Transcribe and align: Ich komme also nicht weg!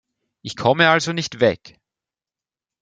Ich 0.41 0.55
komme 0.57 0.89
also 0.89 1.13
nicht 1.13 1.41
weg! 1.41 1.79